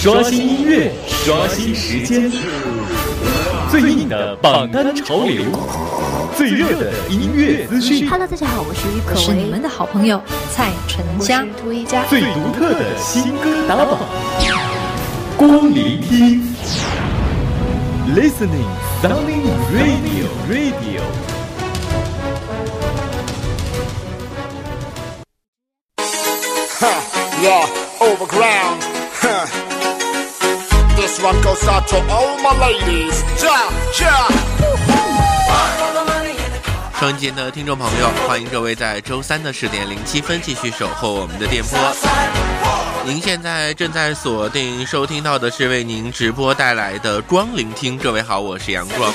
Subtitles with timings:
[0.00, 2.30] 刷新音乐，刷新时间，
[3.68, 5.42] 最硬的榜单潮流，
[6.36, 8.08] 最热的音乐资讯。
[8.08, 10.22] Hello，大家好，我是于可是你们的好朋友
[10.54, 11.44] 蔡淳佳。
[12.08, 13.98] 最独特的新歌打榜，
[15.36, 16.46] 光聆听
[18.14, 18.70] ，Listening
[19.02, 21.02] Sunny Radio Radio。
[27.42, 27.66] Yeah,
[28.00, 28.97] overground.
[36.98, 41.78] 双节的听众朋友，欢迎各位在周三的十点零七分继续守候我们的电波。
[43.04, 47.98] 您现在正在锁定收听到的是为您直播带来的光聆听。
[47.98, 49.12] 各位好，我是杨光。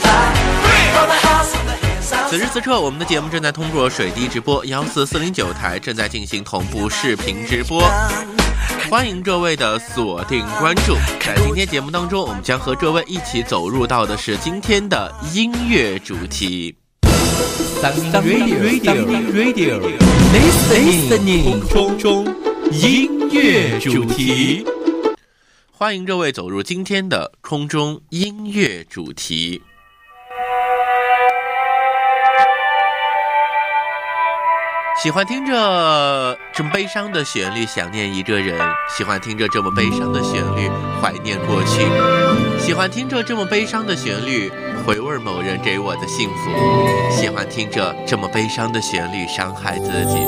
[2.29, 7.81] 此时此刻，我们的节目正在通过水滴直播幺四四零九台正在进行同步视频直播，
[8.89, 10.95] 欢迎各位的锁定关注。
[11.19, 16.75] 在今天节目当中，我们将和各位一起走入到的是今天的音乐主题。
[17.81, 18.59] Radio
[19.33, 19.81] Radio
[20.33, 22.25] Listening 空中
[22.71, 24.65] 音乐主题，
[25.71, 29.61] 欢迎各位走入今天的空中音乐主题。
[35.03, 38.57] 喜欢听着这么悲伤的旋律，想念一个人；
[38.97, 41.81] 喜欢听着这么悲伤的旋律，怀念过去；
[42.57, 44.49] 喜欢听着这么悲伤的旋律，
[44.85, 50.25] 回味某人给我的幸福；喜欢听着这么悲伤的旋律，伤害自己。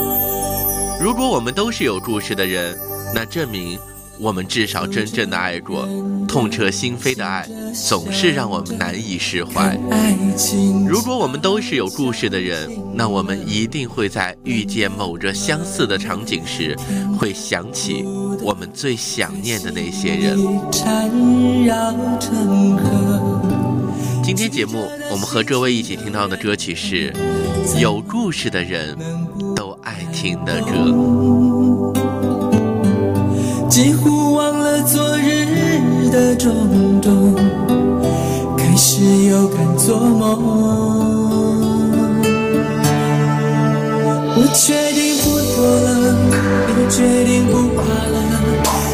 [1.00, 2.78] 如果我们都是有故事的人，
[3.14, 3.80] 那证明。
[4.19, 5.88] 我们至少真正的爱过，
[6.27, 9.77] 痛彻心扉的爱，总是让我们难以释怀。
[10.88, 16.75] 如果我们都是有故事的人，那我们一定会在遇见某个相似的场景时，
[17.17, 18.03] 会想起
[18.41, 20.38] 我们最想念的那些人。
[24.23, 27.13] 今天节目，我们和各位一起听到的歌曲是
[27.79, 28.97] 有故事的人
[29.56, 31.44] 都爱听的歌。
[33.75, 37.36] 几乎忘了昨日的种种，
[38.58, 40.24] 开始又敢做梦。
[44.38, 45.25] 我决定不
[45.58, 46.16] 躲了，
[46.69, 48.18] 也决定不怕了，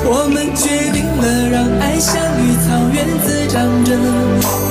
[0.04, 3.94] 我们决定了，让爱像绿草原滋长着，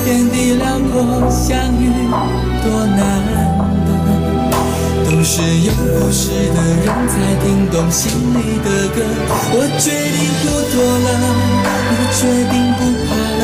[0.03, 1.87] 天地辽阔，相遇
[2.61, 3.50] 多难。
[5.23, 8.97] 是有故事的人才听懂心里的歌。
[9.53, 11.07] 我决定不躲了，
[11.91, 13.41] 我决定不怕了。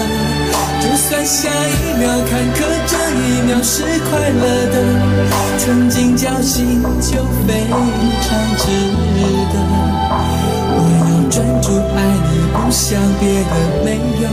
[0.81, 2.57] 就算下一秒坎坷，
[2.87, 4.43] 这一秒是快乐
[4.73, 4.75] 的。
[5.59, 8.63] 曾经侥幸就非常值
[9.51, 9.55] 得。
[10.73, 11.65] 我要专注
[11.95, 13.53] 爱你，不想别的，
[13.85, 13.87] 没
[14.21, 14.25] 有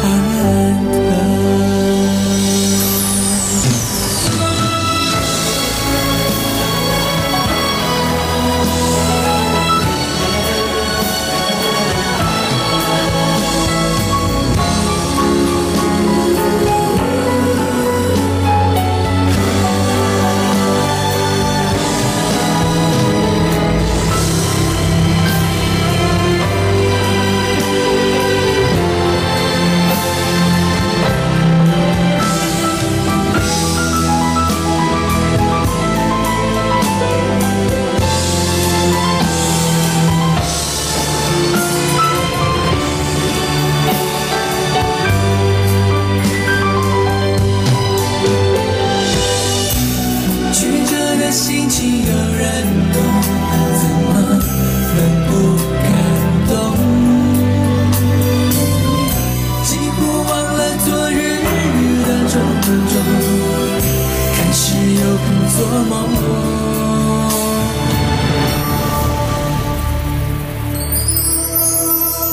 [0.00, 0.02] 忐
[1.28, 1.33] 忑。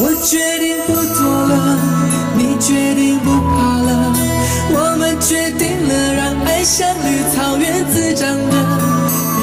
[0.03, 1.53] 我决定不躲了，
[2.35, 3.89] 你决定不怕了，
[4.73, 8.53] 我们决定了，让爱像绿草原滋长的，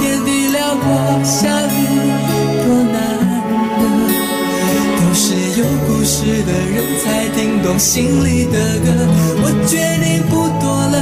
[0.00, 0.84] 天地辽阔
[1.22, 1.76] 相遇
[2.64, 2.96] 多难
[3.78, 3.82] 得，
[4.98, 5.24] 都是
[5.60, 8.86] 有故事的人才听懂心里的歌。
[9.42, 10.96] 我决定不躲了，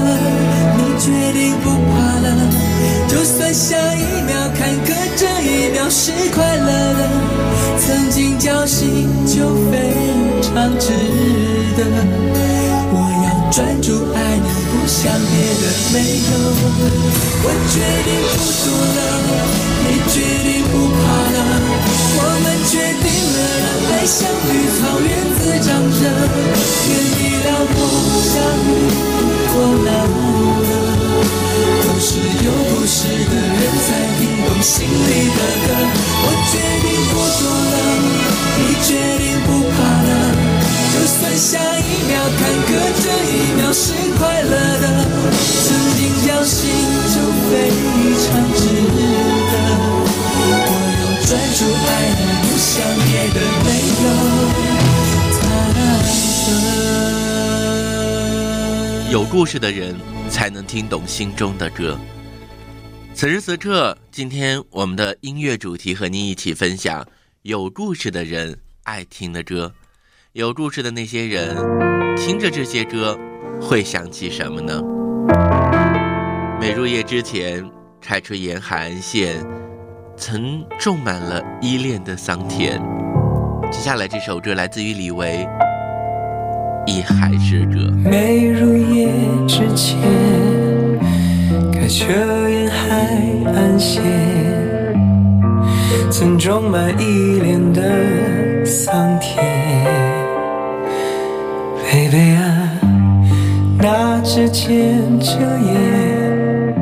[0.76, 2.45] 你决定不怕了。
[3.08, 7.00] 就算下一秒坎坷，这一秒是快乐的。
[7.78, 9.72] 曾经侥幸就非
[10.42, 10.90] 常值
[11.76, 11.80] 得。
[12.92, 12.94] 我
[13.24, 16.30] 要专注爱你，不想别的没有。
[17.42, 17.74] 我决
[18.04, 18.66] 定不躲
[18.96, 18.98] 了，
[19.86, 20.98] 你决定不怕
[21.32, 21.38] 了。
[22.18, 23.94] 我们决定了，让爱。
[24.06, 26.00] 像绿，草原滋长着，
[26.84, 26.86] 天
[27.16, 27.76] 地辽阔，
[28.22, 28.34] 相
[28.66, 28.68] 遇
[29.08, 29.54] 不过
[29.84, 29.88] 难
[30.68, 30.95] 得。
[31.82, 32.08] 都是
[32.44, 34.90] 有故事的人才听懂心里
[35.36, 35.68] 的歌。
[36.22, 37.42] 我决定不躲
[37.72, 37.74] 了，
[38.58, 40.10] 你决定不怕了。
[40.92, 41.48] 就算下
[41.78, 42.68] 一秒坎坷，
[43.02, 43.84] 这一秒是
[44.18, 44.84] 快乐的。
[45.64, 45.66] 曾
[45.96, 46.58] 经侥幸
[47.12, 47.14] 就
[47.48, 47.50] 非
[48.22, 48.24] 常
[48.54, 48.60] 值
[48.90, 49.54] 得。
[50.48, 50.70] 我
[51.00, 52.64] 要专注爱的，不想
[53.04, 53.66] 别的没
[54.02, 54.04] 有
[55.32, 55.42] 他
[55.74, 55.78] 的。
[59.10, 59.94] 有故事的人
[60.36, 61.98] 才能听懂心中的歌。
[63.14, 67.06] 此时此刻，今天我们的音乐主题和您一起分享
[67.40, 69.72] 有故事的人爱听的歌。
[70.34, 71.56] 有故事的那些人，
[72.18, 73.18] 听着这些歌，
[73.62, 74.78] 会想起什么呢？
[76.60, 77.66] 每入夜之前，
[77.98, 79.42] 开出沿海岸线，
[80.18, 82.78] 曾种满了依恋的桑田。
[83.72, 85.46] 接下来这首歌来自于李维，
[86.86, 87.80] 《一海之隔》。
[88.08, 89.08] 没入夜
[89.46, 89.98] 之前，
[91.72, 93.06] 开车沿海
[93.52, 94.02] 岸线，
[96.10, 99.44] 曾装满依恋的桑田。
[101.92, 102.70] baby 啊，
[103.78, 106.74] 那指尖遮掩，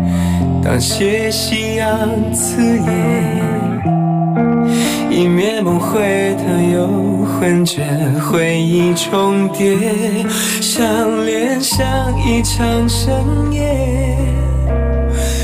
[0.62, 3.73] 当斜夕阳刺眼，
[5.14, 6.88] 一面梦回的又
[7.24, 7.80] 混着
[8.20, 9.78] 回忆重叠，
[10.60, 11.86] 相恋像
[12.26, 14.18] 一场盛宴，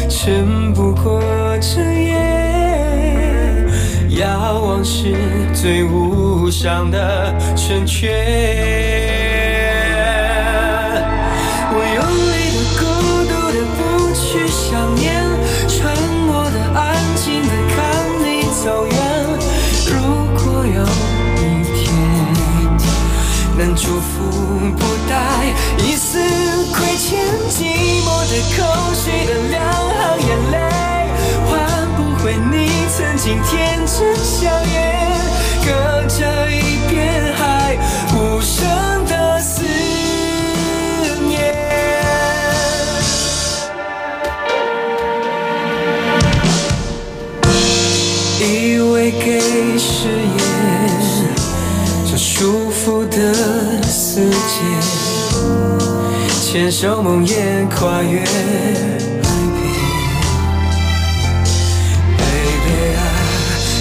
[0.08, 1.22] 撑不过
[1.60, 2.16] 这夜，
[4.18, 5.14] 遥望是
[5.54, 9.09] 最无上的成全。
[28.32, 30.56] 是、空虚的两行眼泪，
[31.50, 31.50] 换
[31.96, 34.70] 不回你曾经天真笑颜，
[56.70, 57.34] 牵手梦魇，
[57.68, 59.60] 跨越海边。
[62.16, 63.02] baby 啊，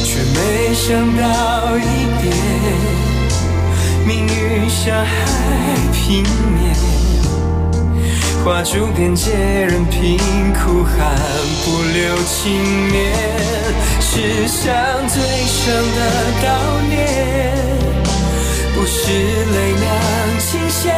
[0.04, 1.80] 却没想到一
[2.20, 2.34] 点，
[4.08, 5.08] 命运像海
[5.94, 6.74] 平面。
[8.44, 10.18] 画出边界，任凭
[10.56, 11.16] 哭喊
[11.64, 12.60] 不留情
[12.92, 13.14] 面，
[14.02, 14.66] 世上
[15.08, 15.62] 最深
[15.94, 16.00] 的
[16.42, 16.44] 悼
[16.90, 17.54] 念，
[18.74, 19.86] 不是泪两
[20.40, 20.90] 倾泻，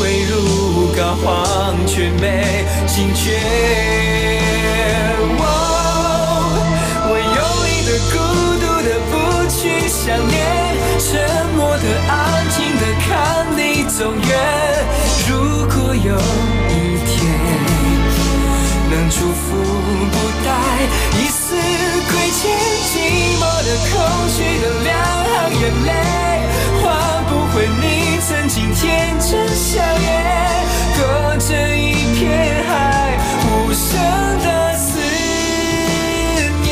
[0.00, 3.38] 挥如膏肓却没惊觉。
[7.12, 8.14] 我用力的、孤
[8.60, 9.12] 独的不
[9.50, 10.34] 去想念，
[10.98, 11.08] 沉
[11.54, 12.12] 默的、安
[12.48, 13.08] 静的看
[13.54, 14.28] 你走远。
[15.28, 15.30] 如
[15.68, 16.16] 果有
[16.70, 16.72] 一
[17.04, 17.08] 天
[18.90, 19.44] 能祝福
[20.10, 20.48] 不带
[21.20, 21.38] 一丝
[22.08, 22.10] 亏
[22.40, 22.40] 欠，
[22.88, 22.92] 寂
[23.36, 23.92] 寞的、空
[24.30, 24.88] 虚的两
[25.28, 25.88] 行眼泪，
[28.20, 30.08] 曾经天真笑颜，
[30.96, 31.00] 隔
[31.38, 33.88] 着一片海，无声
[34.44, 35.00] 的思
[36.62, 36.68] 念。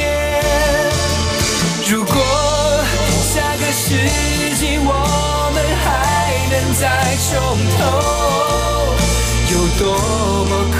[1.91, 2.15] 如果
[3.23, 3.87] 下个世
[4.57, 4.93] 纪我
[5.55, 5.87] 们还
[6.51, 6.85] 能再
[7.31, 7.33] 重
[7.79, 7.81] 头，
[9.51, 9.83] 有多
[10.45, 10.77] 么苦，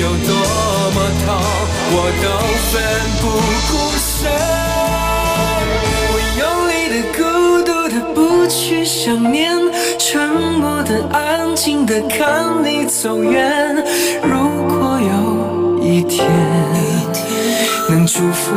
[0.00, 0.30] 有多
[0.94, 1.26] 么痛，
[1.90, 2.24] 我都
[2.70, 2.72] 奋
[3.20, 3.22] 不
[3.68, 4.16] 顾身。
[6.10, 6.40] 我用
[6.70, 7.18] 力的、孤
[7.64, 8.96] 独的不去想
[9.32, 9.47] 念，
[10.88, 13.76] 的、安静的看你走远。
[14.22, 16.26] 如果有一天
[17.90, 18.52] 能祝福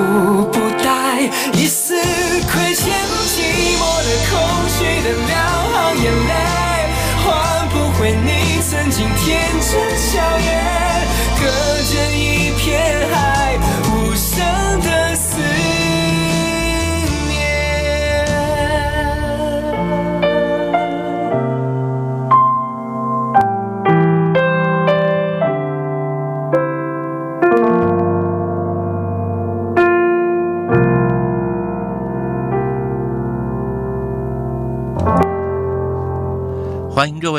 [0.52, 1.20] 不带
[1.54, 2.94] 一丝亏欠，
[3.28, 3.36] 寂
[3.78, 4.34] 寞的、空
[4.70, 5.32] 虚的两
[5.74, 6.34] 行眼泪，
[7.26, 7.28] 换
[7.70, 9.28] 不回你曾经天
[9.60, 10.10] 真笑
[10.40, 10.48] 颜，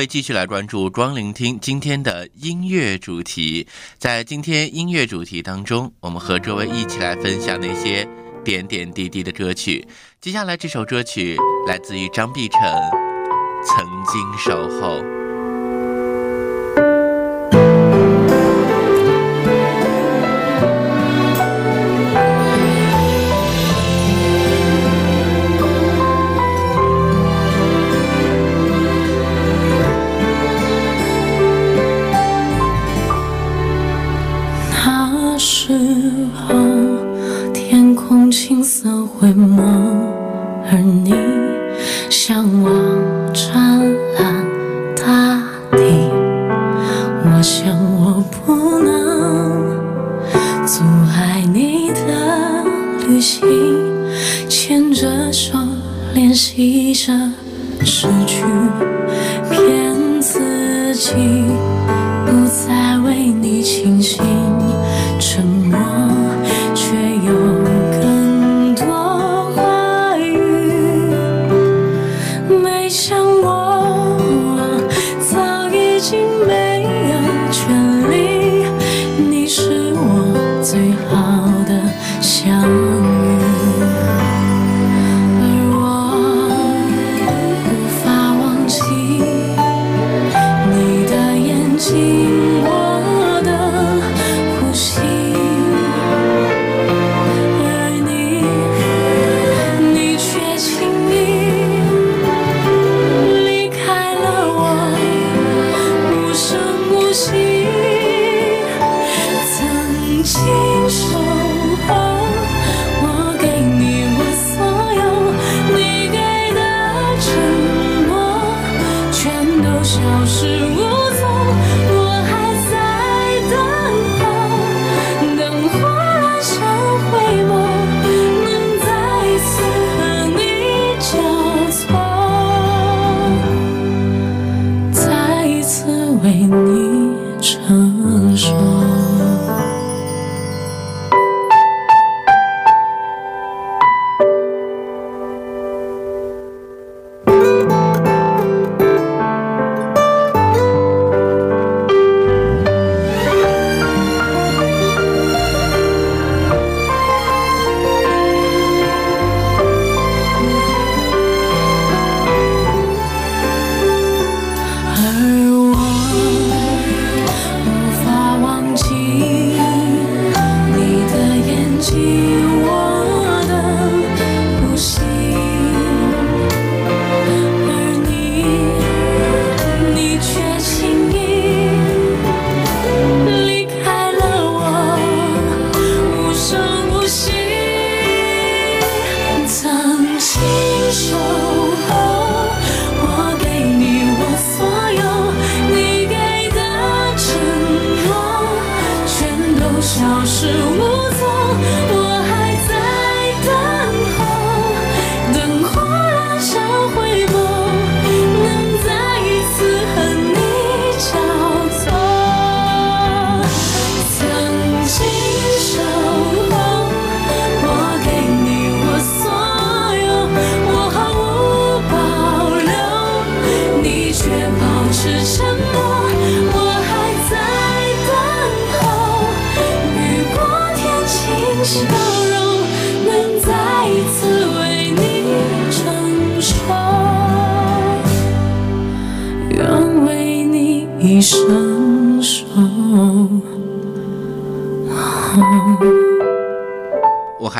[0.06, 3.66] 继续来关注光聆听今天的音乐主题。
[3.98, 8.06] 在今天音乐主题当中，我们和各位一起来分享那些
[8.44, 9.86] 点点滴滴的歌曲。
[10.20, 12.60] 接下来这首歌曲来自于张碧晨，
[13.64, 15.00] 《曾经守候》。
[35.44, 35.72] 时
[36.32, 36.54] 候，
[37.52, 39.58] 天空青色灰蒙，
[40.70, 41.12] 而你
[42.08, 42.72] 向往
[43.34, 43.52] 湛
[44.16, 44.46] 蓝
[44.94, 45.82] 大地。
[47.24, 49.80] 我想我不能
[50.64, 52.64] 阻碍你的
[53.08, 53.42] 旅行，
[54.48, 55.58] 牵着手
[56.14, 57.12] 练习着
[57.84, 58.44] 失去，
[59.50, 61.71] 骗自己。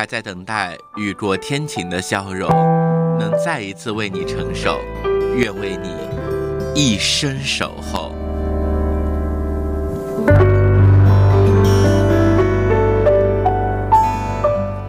[0.03, 2.49] 还在等待雨过天晴的笑容，
[3.17, 4.81] 能再一次为你承受，
[5.33, 5.95] 愿为你
[6.75, 8.13] 一生守候。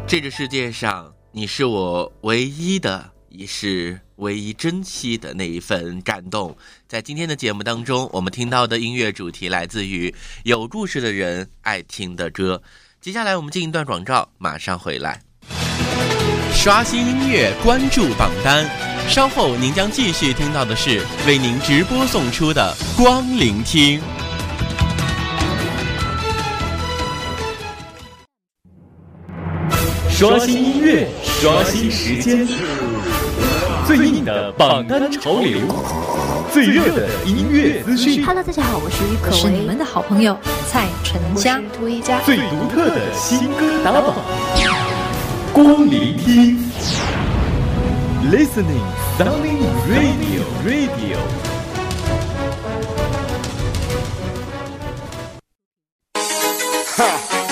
[0.05, 6.57] 这个世界上，你是我唯一的，也是唯一珍惜的那一份感动。
[6.89, 12.61] 在今天的节目当中，我们听到的音乐主题来自于有故事的人爱听的歌。
[13.05, 15.21] 接下来我们进一段广告，马上回来。
[16.55, 18.67] 刷新音乐，关注榜单。
[19.11, 24.01] 稍后您将继续听到的是为您直播送出的《光聆听》。
[30.11, 32.49] 刷新音乐，刷新时间，
[33.87, 35.61] 最硬的榜单潮流，
[36.53, 40.37] 最热的音乐资讯，Hello，大家好，我是于可我是你，们的好朋友
[40.71, 41.61] 蔡淳佳。
[41.77, 44.15] 涂一佳，最独特的新歌打榜。
[45.53, 46.59] 光聆听
[48.31, 48.85] ，Listening
[49.19, 49.59] Sunny
[49.89, 51.19] Radio Radio。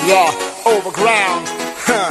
[0.04, 0.32] Yeah,
[0.64, 1.46] overground.
[1.86, 2.10] Huh.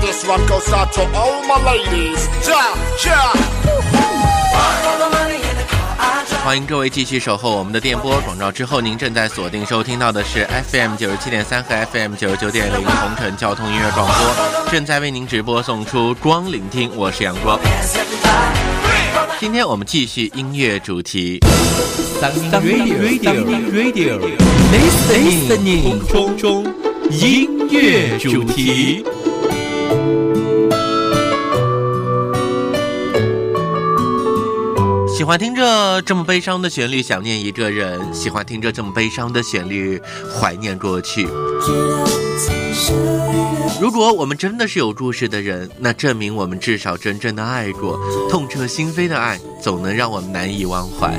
[0.00, 2.28] This one goes out to all my ladies.
[2.44, 2.74] Ja,
[3.04, 3.32] ja.
[6.44, 17.60] 欢迎各位继续守候我们的电波广告之后，您正在锁定收听到的是 FM 九十七点三和 FM 九十九点零红城交通音乐广播，正在为您直播送出光聆听，我是阳光。
[19.38, 21.38] 今天我们继续音乐主题
[22.20, 24.18] Sunny Radio Radio
[24.72, 26.66] Listening 空中
[27.08, 29.04] 音乐主题。
[35.22, 40.02] 喜欢听着这么悲伤的旋律，想念一个人；喜欢听着这么悲伤的旋律，
[40.34, 41.28] 怀念过去。
[43.80, 47.96] 如果我们真的是有故事的人，那证明我们至少真正的爱过，
[48.28, 51.16] 痛彻心扉的爱，总能让我们难以忘怀。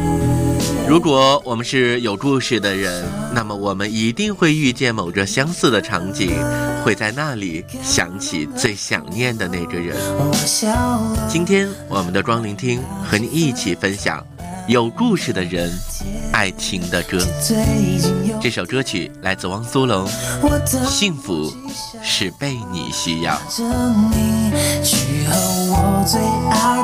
[0.86, 6.32] 如果我们是有故事的人，那么我们一定会遇见某个相似的场景，
[6.84, 9.98] 会在那里想起最想念的那个人。
[11.28, 14.24] 今天我们的光聆听和你一起分享
[14.68, 15.72] 有故事的人，
[16.32, 17.18] 爱听的歌。
[18.40, 20.08] 这首歌曲来自汪苏泷，
[20.86, 21.52] 《幸福
[22.04, 23.34] 是被你需要》。
[23.58, 24.52] 着你
[24.84, 25.34] 去和
[25.72, 26.22] 我最
[26.52, 26.83] 爱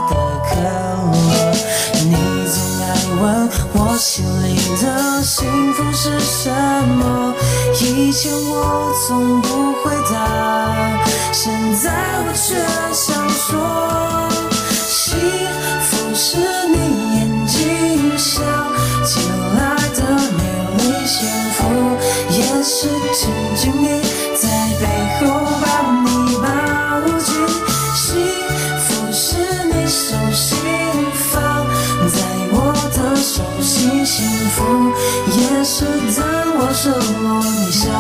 [4.00, 7.36] 心里的幸福是什么，
[7.82, 11.04] 以前我从不回答，
[11.34, 11.52] 现
[11.82, 11.92] 在
[12.26, 12.56] 我却
[12.94, 14.30] 想说，
[14.88, 15.20] 幸
[15.82, 16.38] 福是
[16.70, 18.42] 你眼睛笑
[36.82, 37.92] 当我失落，你像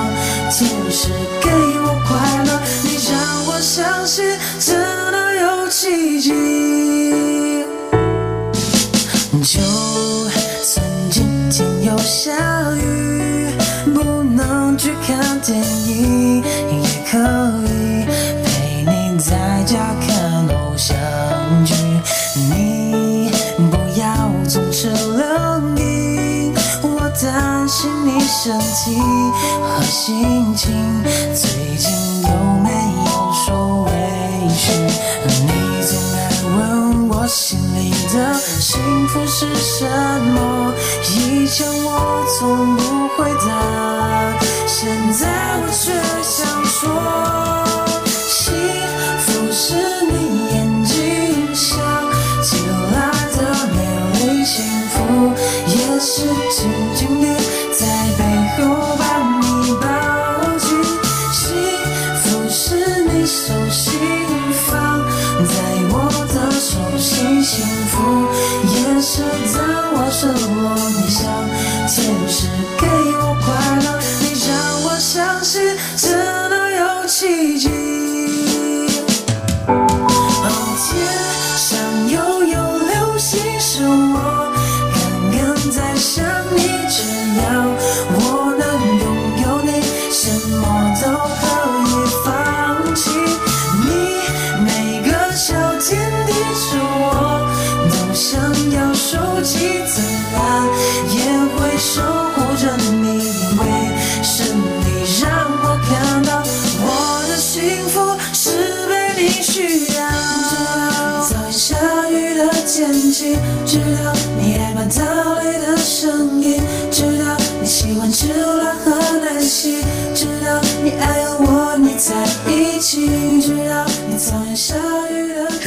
[0.49, 0.57] 天
[0.89, 1.09] 使
[1.41, 1.49] 给
[1.81, 2.15] 我快
[2.45, 2.49] 乐，
[2.83, 3.11] 你让
[3.47, 4.23] 我相信
[4.57, 4.77] 真
[5.11, 6.31] 的有奇迹。
[9.43, 9.59] 就
[10.63, 12.31] 算今天有下
[12.75, 13.49] 雨，
[13.93, 16.79] 不能去看电影，也
[17.11, 17.17] 可
[28.81, 30.71] 气和心情
[31.35, 32.29] 最近有
[32.63, 32.69] 没
[33.07, 33.91] 有受委
[34.55, 34.71] 屈。
[35.43, 35.51] 你
[35.85, 36.17] 总爱
[36.55, 40.73] 问我心里的幸福是什么，
[41.13, 42.81] 以前我从不
[43.17, 43.51] 回答，
[44.65, 45.27] 现在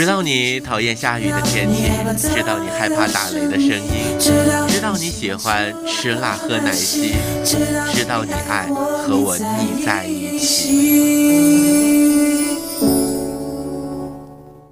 [0.02, 12.58] 知道你讨厌下雨的天气，知道你害怕打雷的声音，知道你喜欢吃辣喝奶昔，知道你爱和我腻在一起。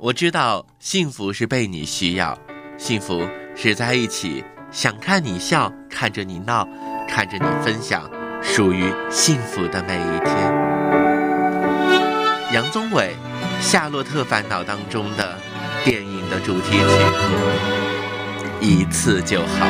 [0.01, 2.37] 我知道幸福是被你需要，
[2.77, 6.67] 幸福是在一起，想看你笑，看着你闹，
[7.09, 8.11] 看着你分享
[8.43, 10.53] 属于幸福的每一天。
[12.53, 13.15] 杨宗纬
[13.61, 15.39] 《夏洛特烦恼》当中的
[15.85, 16.85] 电影的主题曲，
[18.61, 19.67] 一次就好。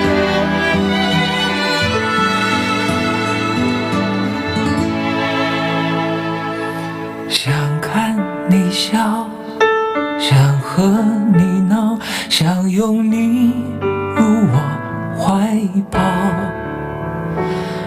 [7.29, 8.17] 想看
[8.49, 9.29] 你笑，
[10.19, 10.83] 想和
[11.35, 11.99] 你闹，
[12.29, 13.53] 想拥你
[14.17, 14.61] 入我
[15.19, 15.59] 怀
[15.91, 16.01] 抱。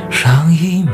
[0.09, 0.93] 上一秒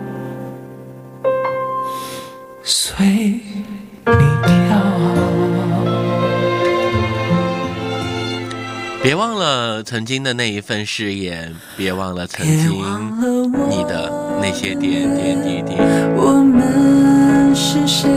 [3.01, 3.41] 随你
[4.05, 4.77] 跳？
[9.01, 12.71] 别忘了曾经的那一份誓言，别忘了曾经
[13.67, 15.73] 你的那些点点滴滴。
[16.15, 18.07] 我们是谁？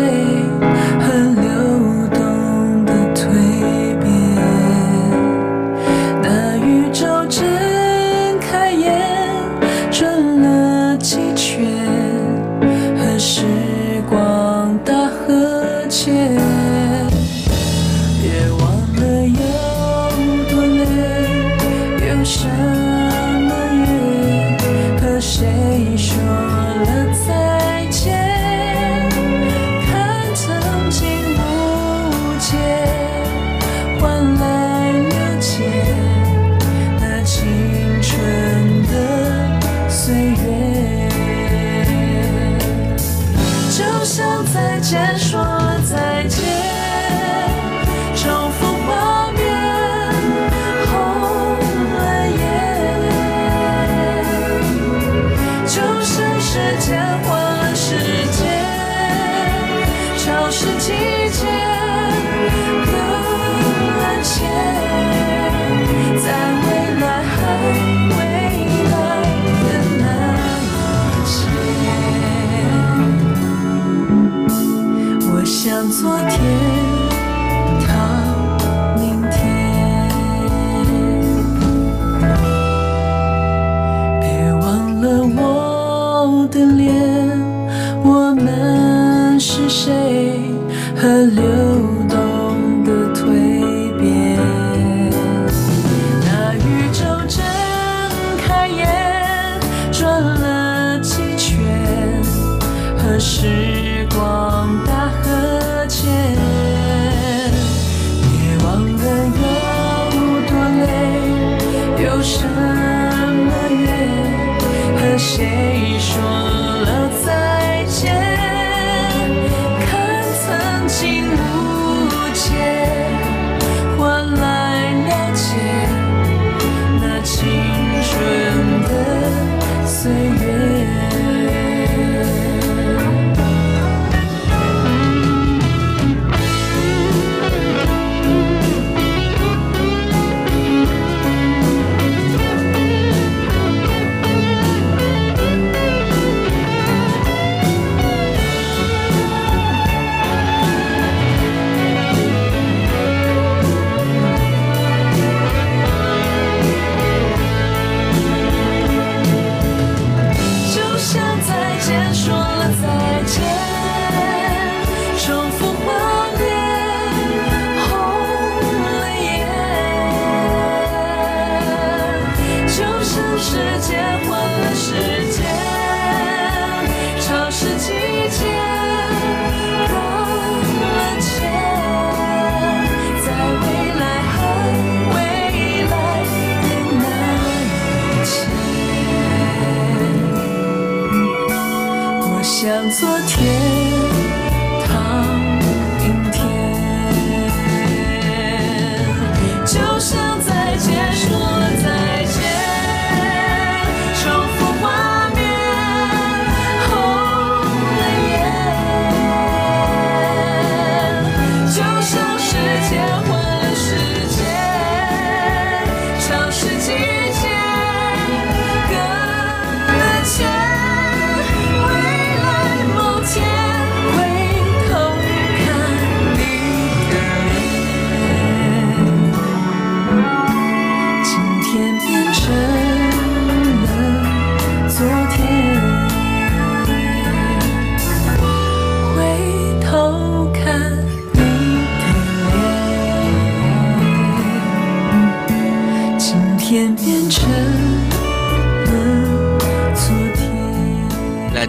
[199.75, 200.24] 就像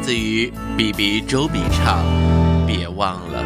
[0.05, 2.05] 自于 B B 周笔畅，
[2.67, 3.41] 别忘了。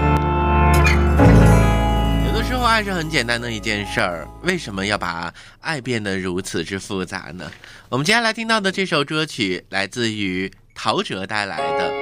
[2.27, 7.49] 有的时候爱是很简单的一件事儿，为什么要把爱变得如此之复杂呢？
[7.87, 11.89] 我们接下来听到的这首歌曲来自于陶喆带来的《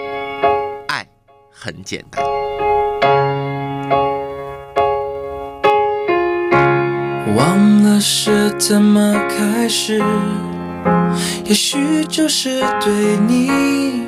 [0.88, 1.08] 爱
[1.52, 2.26] 很简单》。
[7.36, 10.04] 忘了是怎么开始，
[11.46, 14.08] 也许就是对你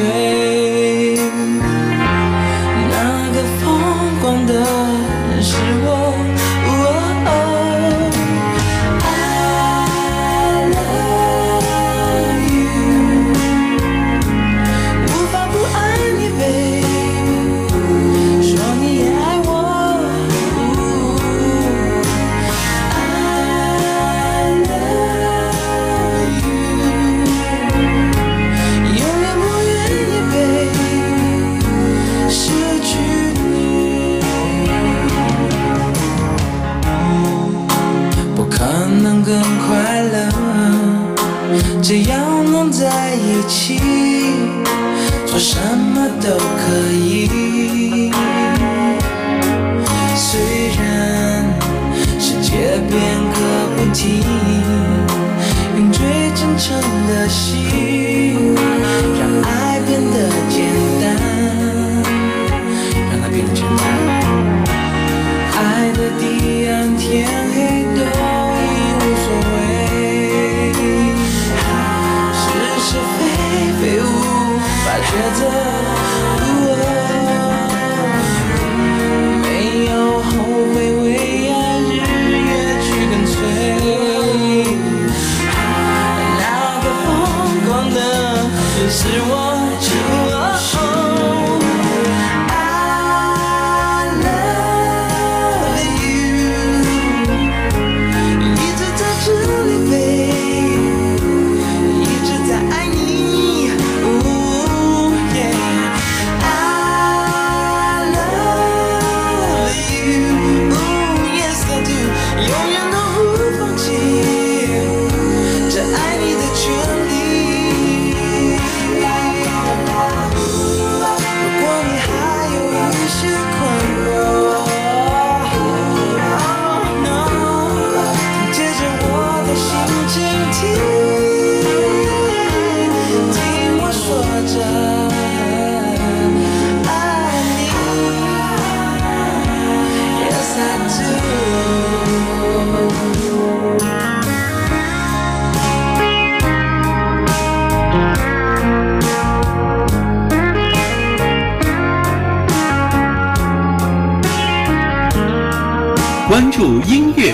[0.00, 0.39] 去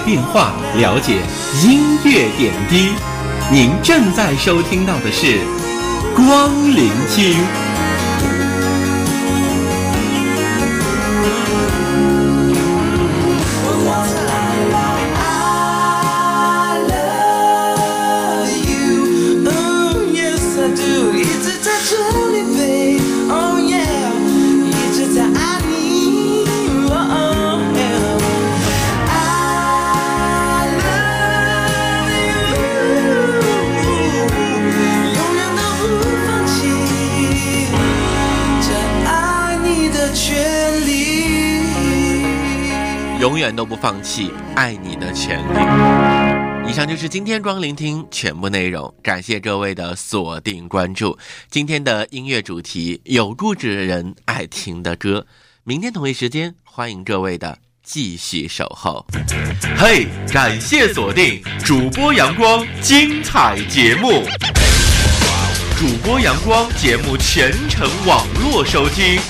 [0.07, 1.17] 变化，了解
[1.65, 2.93] 音乐点滴。
[3.51, 5.41] 您正在收听到的是
[6.15, 7.66] 光聆听。
[43.37, 46.71] 永远都不放弃爱你的权利。
[46.71, 51.19] 以上就是今天光聆听全部内容，感谢各位的锁定关注。
[51.51, 55.27] 今天的音乐主题有故事的人爱听的歌，
[55.65, 59.07] 明天同一时间欢迎各位的继续守候。
[59.77, 64.23] 嘿，感谢锁定主播阳光精彩节目，
[65.79, 69.21] 主播阳光节目全程网络收听，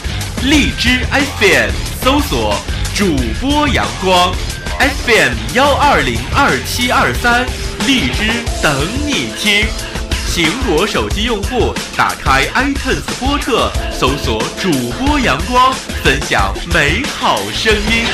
[0.44, 1.70] 荔枝 FM
[2.04, 2.54] 搜索。
[2.96, 4.34] 主播阳光
[4.78, 7.44] ，FM 幺二零二七二三，
[7.86, 8.32] 荔枝
[8.62, 9.66] 等你听。
[10.32, 18.06] 苹果手机用户打开 iTunes 播客，搜索主播阳光，分享美好声音。